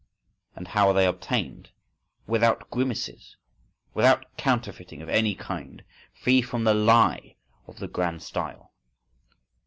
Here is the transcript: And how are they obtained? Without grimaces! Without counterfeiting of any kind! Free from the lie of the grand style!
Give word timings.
And 0.55 0.69
how 0.69 0.87
are 0.87 0.95
they 0.95 1.05
obtained? 1.05 1.69
Without 2.25 2.71
grimaces! 2.71 3.37
Without 3.93 4.25
counterfeiting 4.35 4.99
of 5.03 5.09
any 5.09 5.35
kind! 5.35 5.83
Free 6.11 6.41
from 6.41 6.63
the 6.63 6.73
lie 6.73 7.35
of 7.67 7.77
the 7.77 7.87
grand 7.87 8.23
style! 8.23 8.71